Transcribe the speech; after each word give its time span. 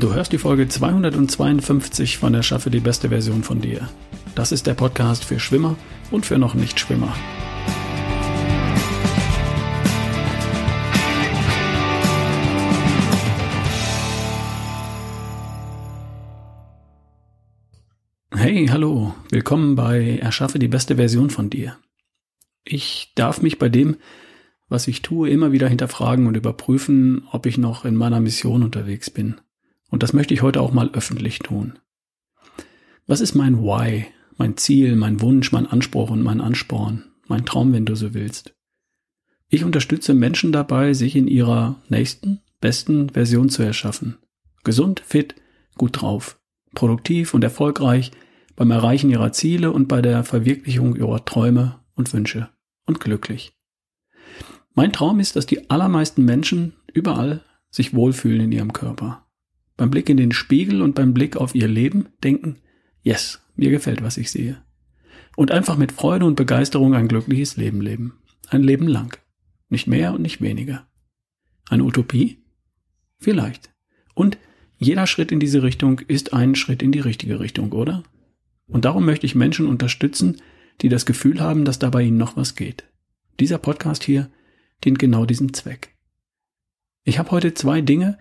Du 0.00 0.14
hörst 0.14 0.32
die 0.32 0.38
Folge 0.38 0.66
252 0.66 2.16
von 2.16 2.32
Erschaffe 2.32 2.70
die 2.70 2.80
beste 2.80 3.10
Version 3.10 3.42
von 3.42 3.60
dir. 3.60 3.86
Das 4.34 4.50
ist 4.50 4.66
der 4.66 4.72
Podcast 4.72 5.26
für 5.26 5.38
Schwimmer 5.38 5.76
und 6.10 6.24
für 6.24 6.38
noch 6.38 6.54
Nicht-Schwimmer. 6.54 7.14
Hey, 18.34 18.68
hallo, 18.68 19.14
willkommen 19.28 19.74
bei 19.74 20.16
Erschaffe 20.16 20.58
die 20.58 20.68
beste 20.68 20.96
Version 20.96 21.28
von 21.28 21.50
dir. 21.50 21.76
Ich 22.64 23.12
darf 23.16 23.42
mich 23.42 23.58
bei 23.58 23.68
dem, 23.68 23.96
was 24.66 24.88
ich 24.88 25.02
tue, 25.02 25.28
immer 25.28 25.52
wieder 25.52 25.68
hinterfragen 25.68 26.26
und 26.26 26.38
überprüfen, 26.38 27.28
ob 27.32 27.44
ich 27.44 27.58
noch 27.58 27.84
in 27.84 27.96
meiner 27.96 28.20
Mission 28.20 28.62
unterwegs 28.62 29.10
bin. 29.10 29.38
Und 29.90 30.02
das 30.02 30.12
möchte 30.12 30.32
ich 30.32 30.42
heute 30.42 30.60
auch 30.60 30.72
mal 30.72 30.90
öffentlich 30.92 31.40
tun. 31.40 31.78
Was 33.06 33.20
ist 33.20 33.34
mein 33.34 33.58
Why, 33.58 34.06
mein 34.36 34.56
Ziel, 34.56 34.96
mein 34.96 35.20
Wunsch, 35.20 35.52
mein 35.52 35.66
Anspruch 35.66 36.10
und 36.10 36.22
mein 36.22 36.40
Ansporn, 36.40 37.04
mein 37.26 37.44
Traum, 37.44 37.72
wenn 37.72 37.84
du 37.86 37.96
so 37.96 38.14
willst? 38.14 38.54
Ich 39.48 39.64
unterstütze 39.64 40.14
Menschen 40.14 40.52
dabei, 40.52 40.94
sich 40.94 41.16
in 41.16 41.26
ihrer 41.26 41.82
nächsten, 41.88 42.40
besten 42.60 43.10
Version 43.10 43.48
zu 43.48 43.64
erschaffen. 43.64 44.18
Gesund, 44.62 45.02
fit, 45.04 45.34
gut 45.76 46.00
drauf, 46.00 46.38
produktiv 46.74 47.34
und 47.34 47.42
erfolgreich 47.42 48.12
beim 48.54 48.70
Erreichen 48.70 49.10
ihrer 49.10 49.32
Ziele 49.32 49.72
und 49.72 49.88
bei 49.88 50.02
der 50.02 50.22
Verwirklichung 50.22 50.94
ihrer 50.94 51.24
Träume 51.24 51.80
und 51.94 52.12
Wünsche 52.12 52.48
und 52.86 53.00
glücklich. 53.00 53.52
Mein 54.74 54.92
Traum 54.92 55.18
ist, 55.18 55.34
dass 55.34 55.46
die 55.46 55.68
allermeisten 55.68 56.24
Menschen 56.24 56.74
überall 56.92 57.42
sich 57.70 57.92
wohlfühlen 57.92 58.42
in 58.42 58.52
ihrem 58.52 58.72
Körper 58.72 59.26
beim 59.80 59.90
Blick 59.90 60.10
in 60.10 60.18
den 60.18 60.32
Spiegel 60.32 60.82
und 60.82 60.94
beim 60.94 61.14
Blick 61.14 61.38
auf 61.38 61.54
ihr 61.54 61.66
Leben 61.66 62.10
denken, 62.22 62.56
yes, 63.02 63.40
mir 63.56 63.70
gefällt, 63.70 64.02
was 64.02 64.18
ich 64.18 64.30
sehe. 64.30 64.62
Und 65.36 65.50
einfach 65.52 65.78
mit 65.78 65.90
Freude 65.90 66.26
und 66.26 66.36
Begeisterung 66.36 66.92
ein 66.94 67.08
glückliches 67.08 67.56
Leben 67.56 67.80
leben. 67.80 68.18
Ein 68.50 68.62
Leben 68.62 68.86
lang. 68.86 69.16
Nicht 69.70 69.86
mehr 69.86 70.12
und 70.12 70.20
nicht 70.20 70.42
weniger. 70.42 70.86
Eine 71.70 71.84
Utopie? 71.84 72.44
Vielleicht. 73.20 73.72
Und 74.12 74.36
jeder 74.76 75.06
Schritt 75.06 75.32
in 75.32 75.40
diese 75.40 75.62
Richtung 75.62 76.00
ist 76.00 76.34
ein 76.34 76.56
Schritt 76.56 76.82
in 76.82 76.92
die 76.92 77.00
richtige 77.00 77.40
Richtung, 77.40 77.72
oder? 77.72 78.02
Und 78.66 78.84
darum 78.84 79.06
möchte 79.06 79.24
ich 79.24 79.34
Menschen 79.34 79.66
unterstützen, 79.66 80.42
die 80.82 80.90
das 80.90 81.06
Gefühl 81.06 81.40
haben, 81.40 81.64
dass 81.64 81.78
da 81.78 81.88
bei 81.88 82.02
ihnen 82.02 82.18
noch 82.18 82.36
was 82.36 82.54
geht. 82.54 82.84
Dieser 83.40 83.56
Podcast 83.56 84.04
hier 84.04 84.30
dient 84.84 84.98
genau 84.98 85.24
diesem 85.24 85.54
Zweck. 85.54 85.96
Ich 87.02 87.18
habe 87.18 87.30
heute 87.30 87.54
zwei 87.54 87.80
Dinge, 87.80 88.18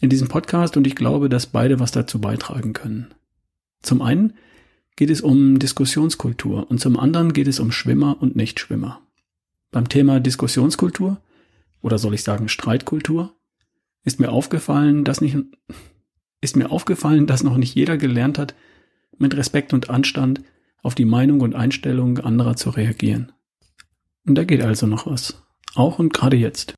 in 0.00 0.10
diesem 0.10 0.28
Podcast 0.28 0.76
und 0.76 0.86
ich 0.86 0.96
glaube, 0.96 1.28
dass 1.28 1.46
beide 1.46 1.80
was 1.80 1.92
dazu 1.92 2.20
beitragen 2.20 2.72
können. 2.72 3.14
Zum 3.82 4.02
einen 4.02 4.34
geht 4.96 5.10
es 5.10 5.20
um 5.20 5.58
Diskussionskultur 5.58 6.70
und 6.70 6.80
zum 6.80 6.98
anderen 6.98 7.32
geht 7.32 7.48
es 7.48 7.60
um 7.60 7.72
Schwimmer 7.72 8.16
und 8.20 8.36
Nichtschwimmer. 8.36 9.00
Beim 9.70 9.88
Thema 9.88 10.20
Diskussionskultur 10.20 11.20
oder 11.80 11.98
soll 11.98 12.14
ich 12.14 12.22
sagen 12.22 12.48
Streitkultur 12.48 13.34
ist 14.04 14.20
mir 14.20 14.30
aufgefallen, 14.30 15.04
dass 15.04 15.20
nicht 15.20 15.36
ist 16.40 16.56
mir 16.56 16.70
aufgefallen, 16.70 17.26
dass 17.26 17.44
noch 17.44 17.56
nicht 17.56 17.74
jeder 17.74 17.96
gelernt 17.96 18.36
hat, 18.36 18.54
mit 19.16 19.36
Respekt 19.36 19.72
und 19.72 19.90
Anstand 19.90 20.42
auf 20.82 20.94
die 20.94 21.04
Meinung 21.04 21.40
und 21.40 21.54
Einstellung 21.54 22.18
anderer 22.18 22.56
zu 22.56 22.70
reagieren. 22.70 23.32
Und 24.26 24.34
da 24.34 24.44
geht 24.44 24.62
also 24.62 24.86
noch 24.86 25.06
was. 25.06 25.42
Auch 25.74 25.98
und 25.98 26.12
gerade 26.12 26.36
jetzt. 26.36 26.74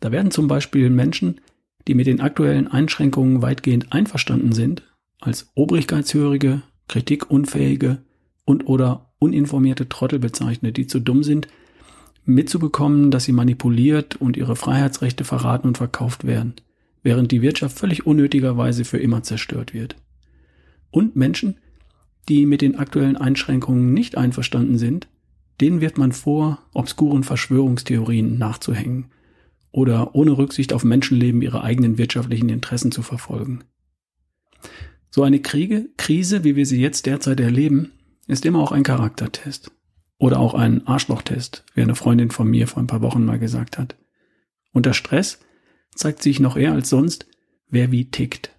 Da 0.00 0.10
werden 0.10 0.30
zum 0.30 0.48
Beispiel 0.48 0.88
Menschen 0.90 1.40
die 1.88 1.94
mit 1.94 2.06
den 2.06 2.20
aktuellen 2.20 2.68
Einschränkungen 2.68 3.42
weitgehend 3.42 3.92
einverstanden 3.92 4.52
sind, 4.52 4.82
als 5.20 5.50
obrigkeitshörige, 5.54 6.62
kritikunfähige 6.88 8.02
und 8.44 8.66
oder 8.66 9.12
uninformierte 9.18 9.88
Trottel 9.88 10.18
bezeichnet, 10.18 10.76
die 10.76 10.86
zu 10.86 11.00
dumm 11.00 11.22
sind, 11.22 11.48
mitzubekommen, 12.24 13.10
dass 13.10 13.24
sie 13.24 13.32
manipuliert 13.32 14.16
und 14.16 14.36
ihre 14.36 14.56
Freiheitsrechte 14.56 15.24
verraten 15.24 15.68
und 15.68 15.78
verkauft 15.78 16.26
werden, 16.26 16.54
während 17.02 17.32
die 17.32 17.42
Wirtschaft 17.42 17.78
völlig 17.78 18.06
unnötigerweise 18.06 18.84
für 18.84 18.98
immer 18.98 19.22
zerstört 19.22 19.74
wird. 19.74 19.96
Und 20.90 21.16
Menschen, 21.16 21.56
die 22.28 22.46
mit 22.46 22.62
den 22.62 22.76
aktuellen 22.76 23.16
Einschränkungen 23.16 23.92
nicht 23.92 24.16
einverstanden 24.16 24.78
sind, 24.78 25.08
denen 25.60 25.80
wird 25.80 25.98
man 25.98 26.12
vor, 26.12 26.58
obskuren 26.72 27.24
Verschwörungstheorien 27.24 28.38
nachzuhängen 28.38 29.06
oder 29.72 30.14
ohne 30.14 30.32
Rücksicht 30.32 30.72
auf 30.72 30.84
Menschenleben 30.84 31.42
ihre 31.42 31.64
eigenen 31.64 31.98
wirtschaftlichen 31.98 32.50
Interessen 32.50 32.92
zu 32.92 33.02
verfolgen. 33.02 33.64
So 35.10 35.22
eine 35.22 35.40
Kriege, 35.40 35.88
Krise, 35.96 36.44
wie 36.44 36.56
wir 36.56 36.66
sie 36.66 36.80
jetzt 36.80 37.06
derzeit 37.06 37.40
erleben, 37.40 37.92
ist 38.28 38.46
immer 38.46 38.60
auch 38.60 38.72
ein 38.72 38.82
Charaktertest. 38.82 39.72
Oder 40.18 40.38
auch 40.38 40.54
ein 40.54 40.86
Arschlochtest, 40.86 41.64
wie 41.74 41.82
eine 41.82 41.96
Freundin 41.96 42.30
von 42.30 42.48
mir 42.48 42.68
vor 42.68 42.82
ein 42.82 42.86
paar 42.86 43.02
Wochen 43.02 43.24
mal 43.24 43.38
gesagt 43.38 43.76
hat. 43.76 43.96
Unter 44.72 44.94
Stress 44.94 45.40
zeigt 45.94 46.22
sich 46.22 46.38
noch 46.38 46.56
eher 46.56 46.72
als 46.72 46.88
sonst, 46.88 47.26
wer 47.68 47.90
wie 47.90 48.10
tickt. 48.10 48.56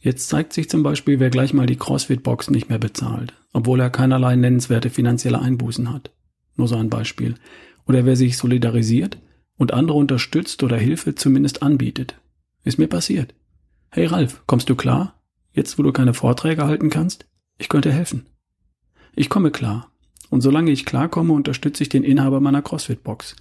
Jetzt 0.00 0.28
zeigt 0.28 0.52
sich 0.52 0.68
zum 0.68 0.82
Beispiel, 0.82 1.20
wer 1.20 1.30
gleich 1.30 1.52
mal 1.52 1.66
die 1.66 1.76
CrossFit-Box 1.76 2.50
nicht 2.50 2.68
mehr 2.68 2.78
bezahlt, 2.78 3.34
obwohl 3.52 3.80
er 3.80 3.90
keinerlei 3.90 4.36
nennenswerte 4.36 4.90
finanzielle 4.90 5.40
Einbußen 5.40 5.92
hat. 5.92 6.12
Nur 6.56 6.68
so 6.68 6.76
ein 6.76 6.90
Beispiel. 6.90 7.36
Oder 7.86 8.04
wer 8.04 8.16
sich 8.16 8.36
solidarisiert 8.36 9.18
und 9.58 9.74
andere 9.74 9.98
unterstützt 9.98 10.62
oder 10.62 10.78
Hilfe 10.78 11.14
zumindest 11.14 11.62
anbietet. 11.62 12.18
Ist 12.64 12.78
mir 12.78 12.88
passiert. 12.88 13.34
Hey 13.90 14.06
Ralf, 14.06 14.42
kommst 14.46 14.70
du 14.70 14.76
klar? 14.76 15.20
Jetzt, 15.52 15.78
wo 15.78 15.82
du 15.82 15.92
keine 15.92 16.14
Vorträge 16.14 16.64
halten 16.64 16.88
kannst? 16.88 17.26
Ich 17.58 17.68
könnte 17.68 17.92
helfen. 17.92 18.26
Ich 19.14 19.28
komme 19.28 19.50
klar. 19.50 19.90
Und 20.30 20.42
solange 20.42 20.70
ich 20.70 20.84
klarkomme, 20.84 21.32
unterstütze 21.32 21.82
ich 21.82 21.88
den 21.88 22.04
Inhaber 22.04 22.40
meiner 22.40 22.62
CrossFit-Box. 22.62 23.34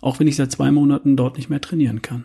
Auch 0.00 0.18
wenn 0.18 0.26
ich 0.26 0.36
seit 0.36 0.50
zwei 0.50 0.70
Monaten 0.72 1.16
dort 1.16 1.36
nicht 1.36 1.50
mehr 1.50 1.60
trainieren 1.60 2.02
kann. 2.02 2.24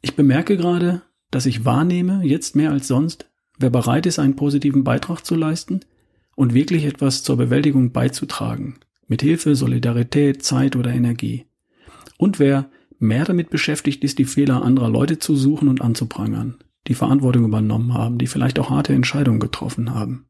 Ich 0.00 0.16
bemerke 0.16 0.56
gerade, 0.56 1.02
dass 1.30 1.46
ich 1.46 1.64
wahrnehme, 1.64 2.22
jetzt 2.24 2.56
mehr 2.56 2.70
als 2.70 2.88
sonst, 2.88 3.30
wer 3.58 3.70
bereit 3.70 4.06
ist, 4.06 4.18
einen 4.18 4.36
positiven 4.36 4.82
Beitrag 4.82 5.24
zu 5.24 5.36
leisten 5.36 5.80
und 6.34 6.54
wirklich 6.54 6.86
etwas 6.86 7.22
zur 7.22 7.36
Bewältigung 7.36 7.92
beizutragen. 7.92 8.80
Mit 9.06 9.22
Hilfe, 9.22 9.54
Solidarität, 9.54 10.42
Zeit 10.42 10.74
oder 10.74 10.90
Energie 10.90 11.44
und 12.20 12.38
wer 12.38 12.70
mehr 12.98 13.24
damit 13.24 13.48
beschäftigt 13.48 14.04
ist, 14.04 14.18
die 14.18 14.26
Fehler 14.26 14.62
anderer 14.62 14.90
Leute 14.90 15.18
zu 15.18 15.34
suchen 15.34 15.68
und 15.68 15.80
anzuprangern, 15.80 16.58
die 16.86 16.94
Verantwortung 16.94 17.46
übernommen 17.46 17.94
haben, 17.94 18.18
die 18.18 18.26
vielleicht 18.26 18.58
auch 18.58 18.68
harte 18.68 18.92
Entscheidungen 18.92 19.40
getroffen 19.40 19.94
haben. 19.94 20.26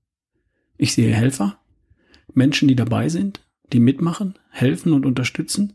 Ich 0.79 0.95
sehe 0.95 1.13
Helfer, 1.13 1.59
Menschen, 2.33 2.69
die 2.69 2.77
dabei 2.77 3.09
sind, 3.09 3.45
die 3.73 3.81
mitmachen, 3.81 4.39
helfen 4.51 4.93
und 4.93 5.05
unterstützen, 5.05 5.73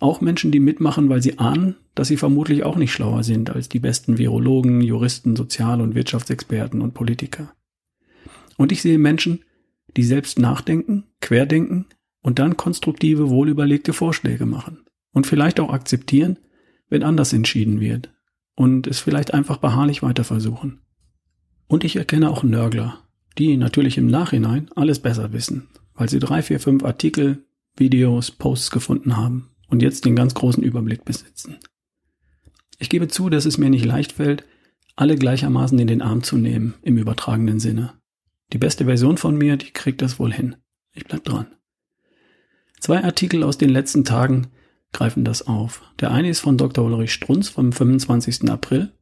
auch 0.00 0.22
Menschen, 0.22 0.50
die 0.50 0.60
mitmachen, 0.60 1.10
weil 1.10 1.22
sie 1.22 1.38
ahnen, 1.38 1.76
dass 1.94 2.08
sie 2.08 2.16
vermutlich 2.16 2.64
auch 2.64 2.76
nicht 2.76 2.92
schlauer 2.92 3.22
sind 3.22 3.50
als 3.50 3.68
die 3.68 3.80
besten 3.80 4.16
Virologen, 4.16 4.80
Juristen, 4.80 5.36
Sozial- 5.36 5.82
und 5.82 5.94
Wirtschaftsexperten 5.94 6.80
und 6.80 6.94
Politiker. 6.94 7.52
Und 8.56 8.72
ich 8.72 8.80
sehe 8.80 8.98
Menschen, 8.98 9.44
die 9.94 10.04
selbst 10.04 10.38
nachdenken, 10.38 11.04
querdenken 11.20 11.84
und 12.22 12.38
dann 12.38 12.56
konstruktive, 12.56 13.28
wohlüberlegte 13.28 13.92
Vorschläge 13.92 14.46
machen 14.46 14.84
und 15.14 15.26
vielleicht 15.26 15.58
auch 15.60 15.72
akzeptieren, 15.72 16.38
wenn 16.90 17.02
anders 17.02 17.32
entschieden 17.32 17.80
wird 17.80 18.12
und 18.54 18.86
es 18.86 19.00
vielleicht 19.00 19.32
einfach 19.32 19.56
beharrlich 19.56 20.02
weiter 20.02 20.24
versuchen. 20.24 20.80
Und 21.66 21.84
ich 21.84 21.96
erkenne 21.96 22.30
auch 22.30 22.42
Nörgler, 22.42 23.00
die 23.38 23.56
natürlich 23.56 23.96
im 23.96 24.06
Nachhinein 24.06 24.70
alles 24.76 24.98
besser 24.98 25.32
wissen, 25.32 25.68
weil 25.94 26.10
sie 26.10 26.18
drei, 26.18 26.42
vier, 26.42 26.60
fünf 26.60 26.84
Artikel, 26.84 27.46
Videos, 27.76 28.30
Posts 28.30 28.70
gefunden 28.70 29.16
haben 29.16 29.50
und 29.68 29.82
jetzt 29.82 30.04
den 30.04 30.14
ganz 30.14 30.34
großen 30.34 30.62
Überblick 30.62 31.04
besitzen. 31.04 31.56
Ich 32.78 32.90
gebe 32.90 33.08
zu, 33.08 33.30
dass 33.30 33.46
es 33.46 33.56
mir 33.56 33.70
nicht 33.70 33.84
leicht 33.84 34.12
fällt, 34.12 34.44
alle 34.96 35.16
gleichermaßen 35.16 35.78
in 35.78 35.86
den 35.86 36.02
Arm 36.02 36.22
zu 36.22 36.36
nehmen, 36.36 36.74
im 36.82 36.98
übertragenen 36.98 37.58
Sinne. 37.58 37.94
Die 38.52 38.58
beste 38.58 38.84
Version 38.84 39.16
von 39.16 39.36
mir, 39.36 39.56
die 39.56 39.70
kriegt 39.70 40.02
das 40.02 40.18
wohl 40.18 40.32
hin. 40.32 40.56
Ich 40.92 41.04
bleib 41.06 41.24
dran. 41.24 41.46
Zwei 42.78 43.02
Artikel 43.02 43.42
aus 43.42 43.58
den 43.58 43.70
letzten 43.70 44.04
Tagen 44.04 44.48
greifen 44.94 45.24
das 45.24 45.46
auf. 45.46 45.82
Der 46.00 46.10
eine 46.10 46.30
ist 46.30 46.40
von 46.40 46.56
Dr. 46.56 46.84
Ulrich 46.86 47.12
Strunz 47.12 47.50
vom 47.50 47.72
25. 47.72 48.48
April 48.50 48.92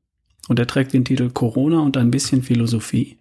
und 0.48 0.58
er 0.58 0.66
trägt 0.66 0.92
den 0.92 1.04
Titel 1.04 1.30
Corona 1.30 1.80
und 1.80 1.96
ein 1.96 2.10
bisschen 2.10 2.42
Philosophie. 2.42 3.18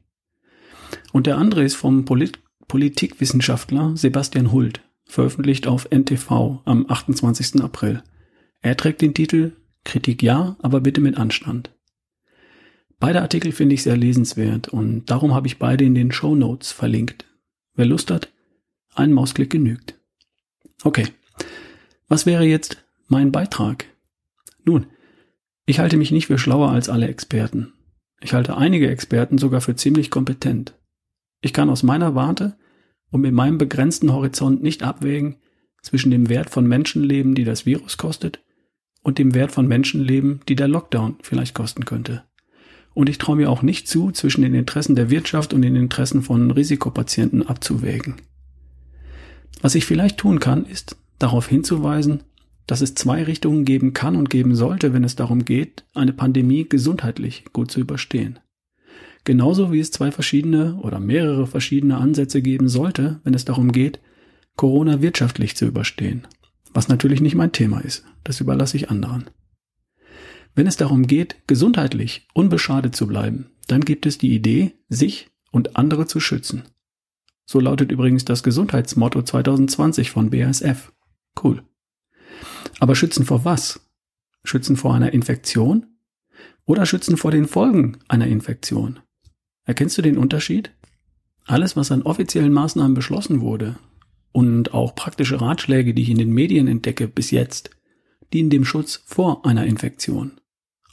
Und 1.11 1.27
der 1.27 1.37
andere 1.37 1.63
ist 1.63 1.75
vom 1.75 2.05
Polit 2.05 2.39
Politikwissenschaftler 2.67 3.97
Sebastian 3.97 4.53
Hult, 4.53 4.81
veröffentlicht 5.03 5.67
auf 5.67 5.89
NTV 5.91 6.61
am 6.63 6.85
28. 6.87 7.61
April. 7.61 8.01
Er 8.61 8.77
trägt 8.77 9.01
den 9.01 9.13
Titel 9.13 9.51
Kritik 9.83 10.23
ja, 10.23 10.55
aber 10.61 10.79
bitte 10.79 11.01
mit 11.01 11.17
Anstand. 11.17 11.71
Beide 12.99 13.21
Artikel 13.21 13.51
finde 13.51 13.75
ich 13.75 13.83
sehr 13.83 13.97
lesenswert 13.97 14.69
und 14.69 15.09
darum 15.09 15.33
habe 15.33 15.47
ich 15.47 15.59
beide 15.59 15.83
in 15.83 15.95
den 15.95 16.13
Show 16.13 16.33
Notes 16.33 16.71
verlinkt. 16.71 17.25
Wer 17.73 17.87
Lust 17.87 18.09
hat, 18.09 18.29
ein 18.93 19.11
Mausklick 19.11 19.49
genügt. 19.49 19.95
Okay, 20.83 21.07
was 22.11 22.25
wäre 22.25 22.43
jetzt 22.43 22.83
mein 23.07 23.31
Beitrag? 23.31 23.85
Nun, 24.65 24.87
ich 25.65 25.79
halte 25.79 25.95
mich 25.95 26.11
nicht 26.11 26.27
für 26.27 26.37
schlauer 26.37 26.69
als 26.69 26.89
alle 26.89 27.07
Experten. 27.07 27.71
Ich 28.19 28.33
halte 28.33 28.57
einige 28.57 28.89
Experten 28.89 29.37
sogar 29.37 29.61
für 29.61 29.77
ziemlich 29.77 30.11
kompetent. 30.11 30.77
Ich 31.39 31.53
kann 31.53 31.69
aus 31.69 31.83
meiner 31.83 32.13
Warte 32.13 32.57
und 33.11 33.21
mit 33.21 33.33
meinem 33.33 33.57
begrenzten 33.57 34.11
Horizont 34.11 34.61
nicht 34.61 34.83
abwägen 34.83 35.37
zwischen 35.81 36.11
dem 36.11 36.27
Wert 36.27 36.49
von 36.49 36.67
Menschenleben, 36.67 37.33
die 37.33 37.45
das 37.45 37.65
Virus 37.65 37.97
kostet, 37.97 38.43
und 39.03 39.17
dem 39.17 39.33
Wert 39.33 39.53
von 39.53 39.65
Menschenleben, 39.65 40.41
die 40.49 40.57
der 40.57 40.67
Lockdown 40.67 41.15
vielleicht 41.21 41.55
kosten 41.55 41.85
könnte. 41.85 42.23
Und 42.93 43.07
ich 43.07 43.19
traue 43.19 43.37
mir 43.37 43.49
auch 43.49 43.61
nicht 43.61 43.87
zu, 43.87 44.11
zwischen 44.11 44.41
den 44.41 44.53
Interessen 44.53 44.97
der 44.97 45.09
Wirtschaft 45.09 45.53
und 45.53 45.61
den 45.61 45.77
Interessen 45.77 46.23
von 46.23 46.51
Risikopatienten 46.51 47.47
abzuwägen. 47.47 48.15
Was 49.61 49.75
ich 49.75 49.85
vielleicht 49.85 50.17
tun 50.17 50.41
kann, 50.41 50.65
ist 50.65 50.97
darauf 51.21 51.47
hinzuweisen, 51.47 52.23
dass 52.67 52.81
es 52.81 52.95
zwei 52.95 53.23
Richtungen 53.23 53.65
geben 53.65 53.93
kann 53.93 54.15
und 54.15 54.29
geben 54.29 54.55
sollte, 54.55 54.93
wenn 54.93 55.03
es 55.03 55.15
darum 55.15 55.45
geht, 55.45 55.83
eine 55.93 56.13
Pandemie 56.13 56.67
gesundheitlich 56.67 57.45
gut 57.53 57.71
zu 57.71 57.79
überstehen. 57.79 58.39
Genauso 59.23 59.71
wie 59.71 59.79
es 59.79 59.91
zwei 59.91 60.11
verschiedene 60.11 60.75
oder 60.77 60.99
mehrere 60.99 61.45
verschiedene 61.47 61.97
Ansätze 61.97 62.41
geben 62.41 62.69
sollte, 62.69 63.19
wenn 63.23 63.33
es 63.33 63.45
darum 63.45 63.71
geht, 63.71 63.99
Corona 64.55 65.01
wirtschaftlich 65.01 65.55
zu 65.55 65.65
überstehen. 65.65 66.27
Was 66.73 66.87
natürlich 66.87 67.21
nicht 67.21 67.35
mein 67.35 67.51
Thema 67.51 67.79
ist. 67.79 68.05
Das 68.23 68.39
überlasse 68.39 68.77
ich 68.77 68.89
anderen. 68.89 69.29
Wenn 70.55 70.67
es 70.67 70.77
darum 70.77 71.07
geht, 71.07 71.35
gesundheitlich 71.47 72.27
unbeschadet 72.33 72.95
zu 72.95 73.07
bleiben, 73.07 73.51
dann 73.67 73.81
gibt 73.81 74.05
es 74.05 74.17
die 74.17 74.33
Idee, 74.33 74.73
sich 74.89 75.29
und 75.51 75.75
andere 75.75 76.07
zu 76.07 76.19
schützen. 76.19 76.63
So 77.45 77.59
lautet 77.59 77.91
übrigens 77.91 78.25
das 78.25 78.43
Gesundheitsmotto 78.43 79.21
2020 79.21 80.11
von 80.11 80.29
BASF. 80.29 80.91
Cool. 81.41 81.63
Aber 82.79 82.95
schützen 82.95 83.25
vor 83.25 83.45
was? 83.45 83.79
Schützen 84.43 84.75
vor 84.75 84.93
einer 84.93 85.13
Infektion? 85.13 85.85
Oder 86.65 86.85
schützen 86.85 87.17
vor 87.17 87.31
den 87.31 87.47
Folgen 87.47 87.97
einer 88.07 88.27
Infektion? 88.27 88.99
Erkennst 89.65 89.97
du 89.97 90.01
den 90.01 90.17
Unterschied? 90.17 90.71
Alles, 91.45 91.75
was 91.75 91.91
an 91.91 92.03
offiziellen 92.03 92.53
Maßnahmen 92.53 92.93
beschlossen 92.93 93.41
wurde 93.41 93.77
und 94.31 94.73
auch 94.73 94.95
praktische 94.95 95.41
Ratschläge, 95.41 95.93
die 95.93 96.03
ich 96.03 96.09
in 96.09 96.17
den 96.17 96.31
Medien 96.31 96.67
entdecke 96.67 97.07
bis 97.07 97.31
jetzt, 97.31 97.71
dienen 98.33 98.49
dem 98.49 98.65
Schutz 98.65 99.03
vor 99.05 99.45
einer 99.45 99.65
Infektion. 99.65 100.39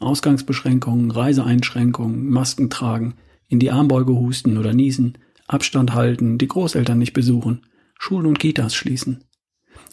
Ausgangsbeschränkungen, 0.00 1.10
Reiseeinschränkungen, 1.10 2.28
Masken 2.28 2.70
tragen, 2.70 3.14
in 3.48 3.58
die 3.58 3.70
Armbeuge 3.70 4.14
husten 4.14 4.58
oder 4.58 4.72
niesen, 4.72 5.18
Abstand 5.46 5.94
halten, 5.94 6.38
die 6.38 6.48
Großeltern 6.48 6.98
nicht 6.98 7.14
besuchen, 7.14 7.66
Schulen 7.98 8.26
und 8.26 8.38
Kitas 8.38 8.74
schließen. 8.74 9.24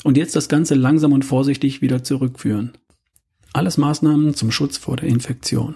Und 0.04 0.18
jetzt 0.18 0.36
das 0.36 0.50
Ganze 0.50 0.76
langsam 0.76 1.14
und 1.14 1.26
vorsichtig 1.26 1.82
wieder 1.82 2.04
zurückführen. 2.04 2.74
Alles 3.54 3.78
Maßnahmen 3.78 4.36
zum 4.36 4.52
Schutz 4.52 4.78
vor 4.78 4.98
der 4.98 5.08
Infektion. 5.10 5.76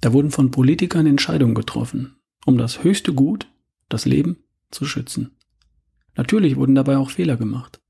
Da 0.00 0.12
wurden 0.12 0.30
von 0.30 0.50
Politikern 0.50 1.06
Entscheidungen 1.06 1.54
getroffen, 1.54 2.16
um 2.46 2.58
das 2.58 2.82
höchste 2.82 3.12
Gut, 3.12 3.48
das 3.88 4.04
Leben, 4.04 4.38
zu 4.70 4.84
schützen. 4.84 5.36
Natürlich 6.16 6.56
wurden 6.56 6.74
dabei 6.74 6.96
auch 6.96 7.10
Fehler 7.10 7.36
gemacht, 7.36 7.80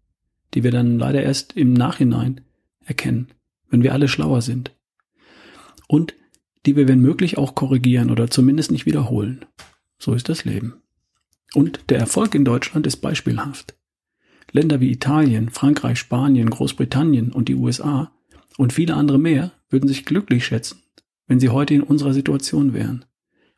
die 0.54 0.62
wir 0.62 0.70
dann 0.70 0.98
leider 0.98 1.22
erst 1.22 1.54
im 1.54 1.72
Nachhinein 1.72 2.42
erkennen, 2.84 3.28
wenn 3.70 3.82
wir 3.82 3.92
alle 3.92 4.08
schlauer 4.08 4.42
sind. 4.42 4.74
Und 5.88 6.14
die 6.66 6.76
wir 6.76 6.88
wenn 6.88 7.00
möglich 7.00 7.38
auch 7.38 7.54
korrigieren 7.54 8.10
oder 8.10 8.30
zumindest 8.30 8.70
nicht 8.70 8.86
wiederholen. 8.86 9.44
So 9.98 10.14
ist 10.14 10.28
das 10.28 10.44
Leben. 10.44 10.74
Und 11.54 11.80
der 11.90 11.98
Erfolg 11.98 12.34
in 12.34 12.44
Deutschland 12.44 12.86
ist 12.86 12.98
beispielhaft. 12.98 13.74
Länder 14.52 14.80
wie 14.80 14.92
Italien, 14.92 15.50
Frankreich, 15.50 15.98
Spanien, 15.98 16.50
Großbritannien 16.50 17.32
und 17.32 17.48
die 17.48 17.54
USA 17.54 18.12
und 18.56 18.72
viele 18.72 18.94
andere 18.94 19.18
mehr 19.18 19.52
würden 19.70 19.88
sich 19.88 20.04
glücklich 20.04 20.44
schätzen, 20.44 20.82
wenn 21.26 21.40
sie 21.40 21.48
heute 21.48 21.74
in 21.74 21.82
unserer 21.82 22.12
Situation 22.12 22.72
wären. 22.72 23.04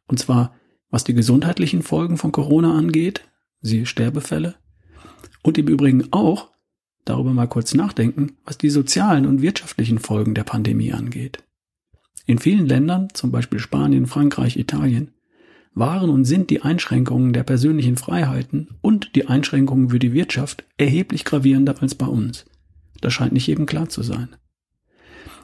Und 0.06 0.18
zwar 0.18 0.54
was 0.94 1.02
die 1.02 1.14
gesundheitlichen 1.14 1.82
Folgen 1.82 2.16
von 2.16 2.30
Corona 2.30 2.78
angeht, 2.78 3.28
siehe 3.60 3.84
Sterbefälle, 3.84 4.54
und 5.42 5.58
im 5.58 5.66
Übrigen 5.66 6.12
auch 6.12 6.52
darüber 7.04 7.32
mal 7.32 7.48
kurz 7.48 7.74
nachdenken, 7.74 8.36
was 8.44 8.58
die 8.58 8.70
sozialen 8.70 9.26
und 9.26 9.42
wirtschaftlichen 9.42 9.98
Folgen 9.98 10.34
der 10.34 10.44
Pandemie 10.44 10.92
angeht. 10.92 11.42
In 12.26 12.38
vielen 12.38 12.66
Ländern, 12.66 13.08
zum 13.12 13.32
Beispiel 13.32 13.58
Spanien, 13.58 14.06
Frankreich, 14.06 14.56
Italien, 14.56 15.10
waren 15.74 16.10
und 16.10 16.24
sind 16.24 16.50
die 16.50 16.62
Einschränkungen 16.62 17.32
der 17.32 17.42
persönlichen 17.42 17.96
Freiheiten 17.96 18.68
und 18.80 19.14
die 19.16 19.26
Einschränkungen 19.26 19.90
für 19.90 19.98
die 19.98 20.12
Wirtschaft 20.12 20.64
erheblich 20.78 21.24
gravierender 21.24 21.74
als 21.80 21.94
bei 21.94 22.06
uns. 22.06 22.44
Das 23.00 23.12
scheint 23.12 23.32
nicht 23.32 23.46
jedem 23.46 23.66
klar 23.66 23.88
zu 23.88 24.02
sein. 24.02 24.28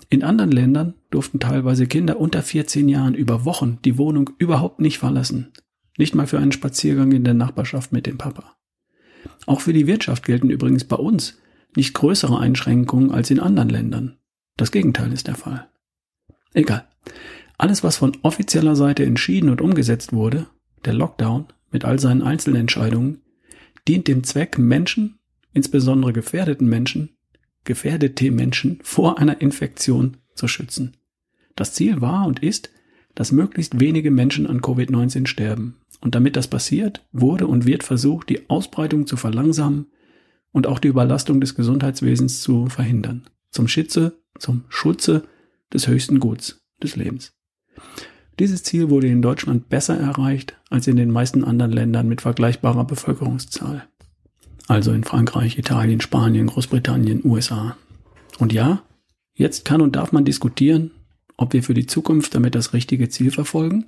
In 0.09 0.25
anderen 0.25 0.50
Ländern 0.50 0.94
durften 1.11 1.38
teilweise 1.38 1.87
Kinder 1.87 2.19
unter 2.19 2.43
14 2.43 2.88
Jahren 2.88 3.15
über 3.15 3.44
Wochen 3.44 3.79
die 3.85 3.99
Wohnung 3.99 4.31
überhaupt 4.38 4.81
nicht 4.81 4.99
verlassen. 4.99 5.53
Nicht 5.99 6.15
mal 6.15 6.27
für 6.27 6.38
einen 6.38 6.53
Spaziergang 6.53 7.12
in 7.12 7.25
der 7.25 7.35
Nachbarschaft 7.35 7.93
mit 7.93 8.06
dem 8.06 8.19
Papa. 8.19 8.56
Auch 9.47 9.61
für 9.61 9.73
die 9.73 9.87
Wirtschaft 9.87 10.25
gelten 10.25 10.50
übrigens 10.50 10.85
bei 10.85 10.97
uns 10.97 11.38
nicht 11.76 11.94
größere 11.94 12.38
Einschränkungen 12.38 13.11
als 13.12 13.31
in 13.31 13.38
anderen 13.38 13.69
Ländern. 13.69 14.17
Das 14.56 14.73
Gegenteil 14.73 15.12
ist 15.12 15.29
der 15.29 15.37
Fall. 15.37 15.69
Egal. 16.53 16.88
Alles, 17.61 17.85
was 17.85 17.99
von 17.99 18.17
offizieller 18.23 18.75
Seite 18.75 19.05
entschieden 19.05 19.51
und 19.51 19.61
umgesetzt 19.61 20.15
wurde, 20.15 20.47
der 20.87 20.95
Lockdown 20.95 21.45
mit 21.71 21.85
all 21.85 21.99
seinen 21.99 22.23
Einzelentscheidungen, 22.23 23.21
dient 23.87 24.09
dem 24.09 24.25
Zweck, 24.25 24.57
Menschen, 24.57 25.19
insbesondere 25.53 26.15
gefährdeten 26.15 26.67
Menschen, 26.67 27.11
gefährdete 27.65 28.31
Menschen 28.31 28.79
vor 28.83 29.19
einer 29.19 29.43
Infektion 29.43 30.17
zu 30.35 30.49
schützen. 30.49 30.97
Das 31.55 31.75
Ziel 31.75 32.01
war 32.01 32.27
und 32.27 32.43
ist, 32.43 32.71
dass 33.15 33.31
möglichst 33.31 33.79
wenige 33.79 34.11
Menschen 34.11 34.47
an 34.47 34.62
Covid-19 34.62 35.27
sterben. 35.27 35.83
Und 36.01 36.15
damit 36.15 36.37
das 36.37 36.49
passiert, 36.49 37.07
wurde 37.12 37.47
und 37.47 37.67
wird 37.67 37.83
versucht, 37.83 38.31
die 38.31 38.49
Ausbreitung 38.49 39.07
zu 39.07 39.19
verlangsamen 39.19 39.89
und 40.51 40.67
auch 40.67 40.79
die 40.79 40.89
Überlastung 40.89 41.43
des 41.43 41.55
Gesundheitswesens 41.57 42.41
zu 42.41 42.71
verhindern. 42.71 43.29
Zum 43.51 43.69
Schütze, 43.69 44.19
zum 44.39 44.65
Schutze 44.71 45.25
des 45.75 45.89
höchsten 45.89 46.21
Guts 46.21 46.65
des 46.83 46.97
Lebens. 46.97 47.35
Dieses 48.38 48.62
Ziel 48.62 48.88
wurde 48.88 49.06
in 49.06 49.23
Deutschland 49.23 49.69
besser 49.69 49.99
erreicht 49.99 50.56
als 50.71 50.87
in 50.87 50.97
den 50.97 51.11
meisten 51.11 51.44
anderen 51.44 51.73
Ländern 51.73 52.09
mit 52.09 52.23
vergleichbarer 52.23 52.85
Bevölkerungszahl. 52.85 53.87
Also 54.67 54.93
in 54.93 55.05
Frankreich, 55.05 55.59
Italien, 55.59 56.00
Spanien, 56.00 56.47
Großbritannien, 56.47 57.23
USA. 57.25 57.76
Und 58.38 58.52
ja, 58.52 58.83
jetzt 59.35 59.64
kann 59.64 59.83
und 59.83 59.97
darf 59.97 60.12
man 60.12 60.25
diskutieren, 60.25 60.93
ob 61.37 61.52
wir 61.52 61.62
für 61.62 61.75
die 61.75 61.87
Zukunft 61.87 62.35
damit 62.35 62.54
das 62.54 62.73
richtige 62.73 63.09
Ziel 63.09 63.31
verfolgen 63.31 63.87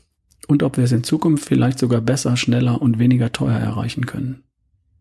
und 0.49 0.63
ob 0.63 0.77
wir 0.77 0.85
es 0.85 0.93
in 0.93 1.05
Zukunft 1.05 1.45
vielleicht 1.45 1.79
sogar 1.79 2.01
besser, 2.01 2.37
schneller 2.37 2.83
und 2.83 2.99
weniger 2.99 3.33
teuer 3.33 3.59
erreichen 3.59 4.07
können. 4.07 4.43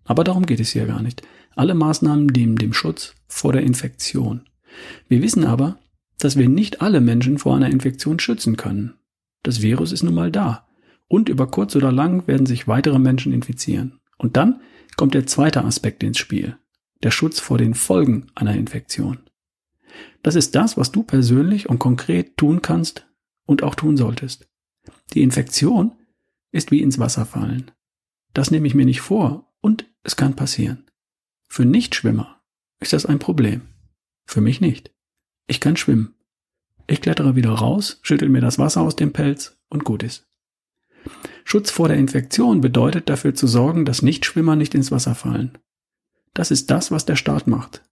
Aber 0.05 0.23
darum 0.23 0.45
geht 0.45 0.59
es 0.59 0.71
hier 0.71 0.85
gar 0.85 1.01
nicht. 1.01 1.23
Alle 1.55 1.73
Maßnahmen 1.73 2.27
dienen 2.29 2.55
dem 2.55 2.73
Schutz 2.73 3.15
vor 3.27 3.53
der 3.53 3.63
Infektion. 3.63 4.41
Wir 5.07 5.21
wissen 5.21 5.45
aber, 5.45 5.77
dass 6.23 6.37
wir 6.37 6.47
nicht 6.47 6.81
alle 6.81 7.01
Menschen 7.01 7.39
vor 7.39 7.55
einer 7.55 7.69
Infektion 7.69 8.19
schützen 8.19 8.55
können. 8.55 8.93
Das 9.43 9.61
Virus 9.61 9.91
ist 9.91 10.03
nun 10.03 10.13
mal 10.13 10.31
da. 10.31 10.67
Und 11.07 11.29
über 11.29 11.47
kurz 11.47 11.75
oder 11.75 11.91
lang 11.91 12.27
werden 12.27 12.45
sich 12.45 12.67
weitere 12.67 12.99
Menschen 12.99 13.33
infizieren. 13.33 13.99
Und 14.17 14.37
dann 14.37 14.61
kommt 14.95 15.13
der 15.13 15.25
zweite 15.25 15.65
Aspekt 15.65 16.03
ins 16.03 16.19
Spiel. 16.19 16.57
Der 17.03 17.11
Schutz 17.11 17.39
vor 17.39 17.57
den 17.57 17.73
Folgen 17.73 18.27
einer 18.35 18.55
Infektion. 18.55 19.17
Das 20.21 20.35
ist 20.35 20.55
das, 20.55 20.77
was 20.77 20.91
du 20.91 21.03
persönlich 21.03 21.67
und 21.67 21.79
konkret 21.79 22.37
tun 22.37 22.61
kannst 22.61 23.07
und 23.45 23.63
auch 23.63 23.75
tun 23.75 23.97
solltest. 23.97 24.47
Die 25.13 25.23
Infektion 25.23 25.93
ist 26.51 26.71
wie 26.71 26.81
ins 26.81 26.99
Wasser 26.99 27.25
fallen. 27.25 27.71
Das 28.33 28.51
nehme 28.51 28.67
ich 28.67 28.75
mir 28.75 28.85
nicht 28.85 29.01
vor 29.01 29.51
und 29.59 29.85
es 30.03 30.15
kann 30.15 30.35
passieren. 30.35 30.85
Für 31.49 31.65
Nichtschwimmer 31.65 32.41
ist 32.79 32.93
das 32.93 33.05
ein 33.05 33.19
Problem. 33.19 33.61
Für 34.25 34.41
mich 34.41 34.61
nicht. 34.61 34.93
Ich 35.51 35.59
kann 35.59 35.75
schwimmen. 35.75 36.15
Ich 36.87 37.01
klettere 37.01 37.35
wieder 37.35 37.49
raus, 37.49 37.99
schüttel 38.03 38.29
mir 38.29 38.39
das 38.39 38.57
Wasser 38.57 38.79
aus 38.79 38.95
dem 38.95 39.11
Pelz 39.11 39.57
und 39.67 39.83
gut 39.83 40.01
ist. 40.01 40.25
Schutz 41.43 41.69
vor 41.71 41.89
der 41.89 41.97
Infektion 41.97 42.61
bedeutet 42.61 43.09
dafür 43.09 43.35
zu 43.35 43.47
sorgen, 43.47 43.83
dass 43.83 44.01
Nichtschwimmer 44.01 44.55
nicht 44.55 44.73
ins 44.75 44.93
Wasser 44.93 45.13
fallen. 45.13 45.57
Das 46.33 46.51
ist 46.51 46.71
das, 46.71 46.89
was 46.89 47.03
der 47.03 47.17
Staat 47.17 47.47
macht. 47.47 47.83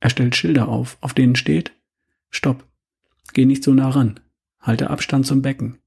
Er 0.00 0.10
stellt 0.10 0.34
Schilder 0.34 0.66
auf, 0.66 0.98
auf 1.02 1.14
denen 1.14 1.36
steht 1.36 1.70
Stopp. 2.30 2.66
Geh 3.32 3.44
nicht 3.44 3.62
so 3.62 3.72
nah 3.72 3.90
ran. 3.90 4.18
Halte 4.58 4.90
Abstand 4.90 5.24
zum 5.24 5.40
Becken. 5.40 5.78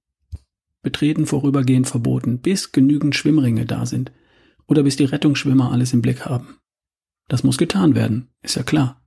Betreten 0.82 1.26
vorübergehend 1.26 1.90
verboten, 1.90 2.40
bis 2.40 2.72
genügend 2.72 3.18
Schwimmringe 3.18 3.66
da 3.66 3.86
sind 3.86 4.14
oder 4.66 4.82
bis 4.82 4.96
die 4.96 5.04
Rettungsschwimmer 5.04 5.74
alles 5.74 5.92
im 5.92 6.02
Blick 6.02 6.26
haben. 6.26 6.56
Das 7.28 7.44
muss 7.44 7.58
getan 7.58 7.96
werden, 7.96 8.30
ist 8.44 8.56
ja 8.56 8.64
klar. 8.64 9.04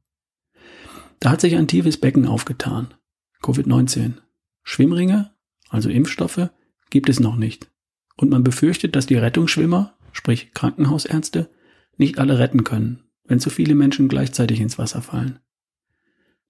Da 1.20 1.30
hat 1.30 1.40
sich 1.40 1.54
ein 1.56 1.68
tiefes 1.68 1.98
Becken 1.98 2.26
aufgetan. 2.26 2.94
Covid-19. 3.42 4.14
Schwimmringe, 4.62 5.30
also 5.68 5.88
Impfstoffe, 5.88 6.50
gibt 6.88 7.08
es 7.08 7.20
noch 7.20 7.36
nicht. 7.36 7.70
Und 8.16 8.30
man 8.30 8.42
befürchtet, 8.42 8.96
dass 8.96 9.06
die 9.06 9.16
Rettungsschwimmer, 9.16 9.96
sprich 10.12 10.52
Krankenhausärzte, 10.52 11.50
nicht 11.96 12.18
alle 12.18 12.38
retten 12.38 12.64
können, 12.64 13.04
wenn 13.24 13.40
zu 13.40 13.50
viele 13.50 13.74
Menschen 13.74 14.08
gleichzeitig 14.08 14.60
ins 14.60 14.78
Wasser 14.78 15.02
fallen. 15.02 15.38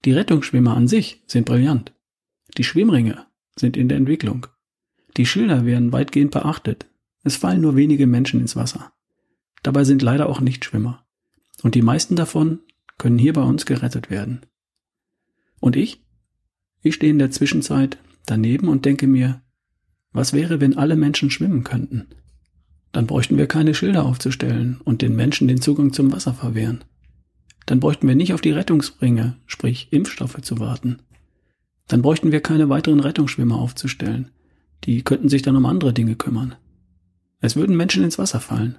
Die 0.04 0.12
Rettungsschwimmer 0.12 0.76
an 0.76 0.88
sich 0.88 1.22
sind 1.26 1.44
brillant. 1.44 1.92
Die 2.56 2.64
Schwimmringe 2.64 3.26
sind 3.56 3.76
in 3.76 3.88
der 3.88 3.98
Entwicklung. 3.98 4.46
Die 5.16 5.26
Schilder 5.26 5.66
werden 5.66 5.92
weitgehend 5.92 6.30
beachtet. 6.30 6.86
Es 7.22 7.36
fallen 7.36 7.60
nur 7.60 7.76
wenige 7.76 8.06
Menschen 8.06 8.40
ins 8.40 8.56
Wasser. 8.56 8.92
Dabei 9.62 9.84
sind 9.84 10.00
leider 10.00 10.28
auch 10.28 10.40
Nichtschwimmer. 10.40 11.04
Und 11.62 11.74
die 11.74 11.82
meisten 11.82 12.16
davon 12.16 12.60
können 12.96 13.18
hier 13.18 13.34
bei 13.34 13.42
uns 13.42 13.66
gerettet 13.66 14.08
werden. 14.10 14.46
Und 15.60 15.76
ich? 15.76 16.02
Ich 16.82 16.94
stehe 16.94 17.12
in 17.12 17.18
der 17.18 17.30
Zwischenzeit 17.30 17.98
daneben 18.26 18.68
und 18.68 18.84
denke 18.84 19.06
mir, 19.06 19.42
was 20.12 20.32
wäre, 20.32 20.60
wenn 20.60 20.76
alle 20.76 20.96
Menschen 20.96 21.30
schwimmen 21.30 21.62
könnten? 21.62 22.08
Dann 22.92 23.06
bräuchten 23.06 23.38
wir 23.38 23.46
keine 23.46 23.74
Schilder 23.74 24.04
aufzustellen 24.04 24.80
und 24.82 25.02
den 25.02 25.14
Menschen 25.14 25.46
den 25.46 25.60
Zugang 25.60 25.92
zum 25.92 26.10
Wasser 26.12 26.34
verwehren. 26.34 26.82
Dann 27.66 27.78
bräuchten 27.78 28.08
wir 28.08 28.16
nicht 28.16 28.34
auf 28.34 28.40
die 28.40 28.50
Rettungsbringe, 28.50 29.36
sprich 29.46 29.92
Impfstoffe, 29.92 30.40
zu 30.42 30.58
warten. 30.58 31.02
Dann 31.86 32.02
bräuchten 32.02 32.32
wir 32.32 32.40
keine 32.40 32.68
weiteren 32.68 33.00
Rettungsschwimmer 33.00 33.56
aufzustellen. 33.56 34.30
Die 34.84 35.02
könnten 35.02 35.28
sich 35.28 35.42
dann 35.42 35.56
um 35.56 35.66
andere 35.66 35.92
Dinge 35.92 36.16
kümmern. 36.16 36.56
Es 37.40 37.56
würden 37.56 37.76
Menschen 37.76 38.02
ins 38.02 38.18
Wasser 38.18 38.40
fallen. 38.40 38.78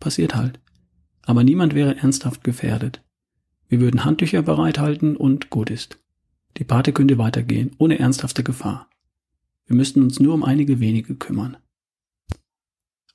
Passiert 0.00 0.34
halt. 0.34 0.60
Aber 1.22 1.44
niemand 1.44 1.74
wäre 1.74 1.96
ernsthaft 1.96 2.44
gefährdet. 2.44 3.02
Wir 3.68 3.80
würden 3.80 4.04
Handtücher 4.04 4.42
bereithalten 4.42 5.16
und 5.16 5.50
gut 5.50 5.70
ist. 5.70 5.98
Die 6.58 6.64
Party 6.64 6.92
könnte 6.92 7.18
weitergehen, 7.18 7.74
ohne 7.78 7.98
ernsthafte 7.98 8.42
Gefahr. 8.42 8.88
Wir 9.66 9.76
müssten 9.76 10.02
uns 10.02 10.20
nur 10.20 10.34
um 10.34 10.44
einige 10.44 10.80
wenige 10.80 11.16
kümmern. 11.16 11.56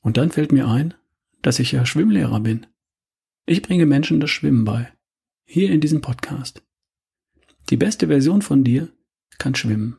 Und 0.02 0.18
dann 0.18 0.32
fällt 0.32 0.52
mir 0.52 0.68
ein, 0.68 0.94
dass 1.42 1.60
ich 1.60 1.72
ja 1.72 1.86
Schwimmlehrer 1.86 2.40
bin. 2.40 2.68
Ich 3.46 3.62
bringe 3.62 3.86
Menschen 3.86 4.20
das 4.20 4.30
Schwimmen 4.30 4.66
bei. 4.66 4.92
Hier 5.44 5.72
in 5.72 5.82
diesem 5.82 6.02
Podcast. 6.02 6.64
Die 7.70 7.78
beste 7.78 8.08
Version 8.08 8.42
von 8.42 8.64
dir 8.64 8.90
kann 9.38 9.56
schwimmen. 9.56 9.98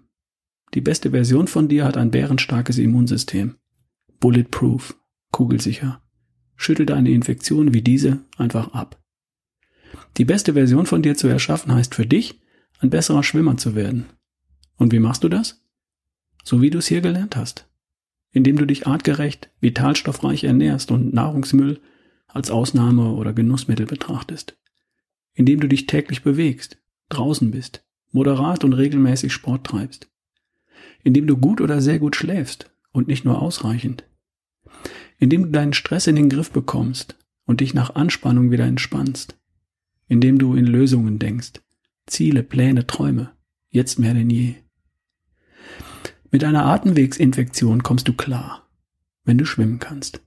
Die 0.75 0.81
beste 0.81 1.11
Version 1.11 1.49
von 1.49 1.69
dir 1.69 1.85
hat 1.85 1.97
ein 1.97 2.11
bärenstarkes 2.11 2.79
Immunsystem. 2.79 3.57
Bulletproof, 4.21 4.97
kugelsicher. 5.33 6.03
Schüttelt 6.57 6.91
eine 6.91 7.11
Infektion 7.11 7.75
wie 7.75 7.83
diese 7.83 8.25
einfach 8.37 8.73
ab. 8.73 9.03
Die 10.17 10.25
beste 10.25 10.55
Version 10.55 10.87
von 10.87 11.03
dir 11.03 11.17
zu 11.17 11.29
erschaffen 11.29 11.73
heißt 11.73 11.95
für 11.95 12.07
dich, 12.07 12.41
ein 12.83 12.91
besserer 12.91 13.23
Schwimmer 13.23 13.57
zu 13.57 13.75
werden. 13.75 14.07
Und 14.77 14.93
wie 14.93 14.99
machst 14.99 15.25
du 15.25 15.29
das? 15.29 15.65
So 16.45 16.61
wie 16.61 16.71
du 16.71 16.79
es 16.79 16.89
hier 16.89 17.01
gelernt 17.01 17.37
hast. 17.37 17.69
Indem 18.33 18.57
du 18.57 18.67
dich 18.67 18.87
artgerecht, 18.87 19.51
vitalstoffreich 19.61 20.45
ernährst 20.45 20.91
und 20.91 21.15
Nahrungsmüll 21.15 21.81
als 22.27 22.51
Ausnahme 22.51 23.13
oder 23.13 23.33
Genussmittel 23.33 23.87
betrachtest. 23.87 24.59
Indem 25.35 25.61
du 25.61 25.69
dich 25.69 25.87
täglich 25.87 26.23
bewegst, 26.23 26.79
draußen 27.09 27.51
bist, 27.51 27.85
moderat 28.11 28.65
und 28.65 28.73
regelmäßig 28.73 29.33
Sport 29.33 29.67
treibst. 29.67 30.11
Indem 31.05 31.27
du 31.27 31.37
gut 31.37 31.61
oder 31.61 31.81
sehr 31.81 31.99
gut 31.99 32.17
schläfst 32.17 32.71
und 32.91 33.07
nicht 33.07 33.25
nur 33.25 33.41
ausreichend. 33.41 34.05
Indem 35.19 35.45
du 35.45 35.51
deinen 35.51 35.73
Stress 35.73 36.07
in 36.07 36.17
den 36.17 36.29
Griff 36.29 36.51
bekommst 36.51 37.17
und 37.45 37.61
dich 37.61 37.75
nach 37.75 37.95
Anspannung 37.95 38.51
wieder 38.51 38.65
entspannst. 38.65 39.39
Indem 40.09 40.39
du 40.39 40.55
in 40.55 40.67
Lösungen 40.67 41.19
denkst, 41.19 41.61
Ziele, 42.07 42.43
Pläne, 42.43 42.87
Träume, 42.87 43.33
jetzt 43.71 43.99
mehr 43.99 44.15
denn 44.15 44.31
je. 44.31 44.55
Mit 46.31 46.45
einer 46.45 46.65
Atemwegsinfektion 46.65 47.83
kommst 47.83 48.09
du 48.09 48.15
klar, 48.15 48.69
wenn 49.25 49.39
du 49.39 49.45
schwimmen 49.45 49.79
kannst. 49.79 50.23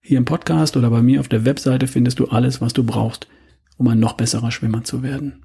Hier 0.00 0.18
im 0.18 0.24
Podcast 0.24 0.76
oder 0.76 0.90
bei 0.90 1.02
mir 1.02 1.20
auf 1.20 1.28
der 1.28 1.44
Webseite 1.44 1.86
findest 1.86 2.18
du 2.18 2.28
alles, 2.28 2.60
was 2.60 2.72
du 2.72 2.84
brauchst, 2.84 3.28
um 3.76 3.88
ein 3.88 3.98
noch 3.98 4.14
besserer 4.14 4.50
Schwimmer 4.50 4.84
zu 4.84 5.02
werden. 5.02 5.44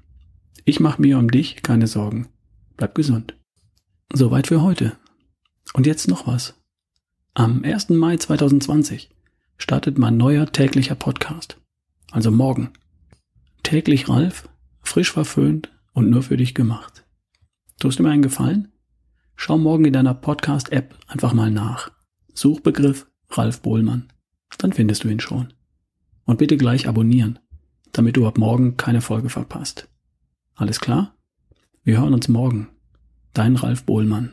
Ich 0.64 0.80
mache 0.80 1.00
mir 1.00 1.18
um 1.18 1.30
dich 1.30 1.62
keine 1.62 1.86
Sorgen. 1.86 2.28
Bleib 2.76 2.94
gesund. 2.94 3.36
Soweit 4.12 4.46
für 4.46 4.62
heute. 4.62 4.96
Und 5.74 5.86
jetzt 5.86 6.08
noch 6.08 6.26
was. 6.26 6.54
Am 7.34 7.64
1. 7.64 7.90
Mai 7.90 8.16
2020 8.16 9.10
startet 9.58 9.98
mein 9.98 10.16
neuer 10.16 10.46
täglicher 10.46 10.94
Podcast. 10.94 11.60
Also 12.10 12.30
morgen. 12.30 12.70
Täglich 13.62 14.08
Ralf, 14.08 14.48
frisch 14.88 15.12
verföhnt 15.12 15.70
und 15.92 16.10
nur 16.10 16.22
für 16.22 16.36
dich 16.36 16.54
gemacht. 16.54 17.04
Tust 17.78 17.98
du 17.98 18.02
mir 18.02 18.10
einen 18.10 18.22
Gefallen? 18.22 18.72
Schau 19.36 19.58
morgen 19.58 19.84
in 19.84 19.92
deiner 19.92 20.14
Podcast-App 20.14 20.98
einfach 21.06 21.34
mal 21.34 21.50
nach. 21.50 21.90
Suchbegriff 22.32 23.06
Ralf 23.30 23.60
Bohlmann. 23.60 24.08
Dann 24.58 24.72
findest 24.72 25.04
du 25.04 25.08
ihn 25.08 25.20
schon. 25.20 25.52
Und 26.24 26.38
bitte 26.38 26.56
gleich 26.56 26.88
abonnieren, 26.88 27.38
damit 27.92 28.16
du 28.16 28.26
ab 28.26 28.38
morgen 28.38 28.76
keine 28.76 29.00
Folge 29.00 29.28
verpasst. 29.28 29.88
Alles 30.54 30.80
klar? 30.80 31.14
Wir 31.84 32.00
hören 32.00 32.14
uns 32.14 32.28
morgen. 32.28 32.68
Dein 33.34 33.56
Ralf 33.56 33.84
Bohlmann. 33.84 34.32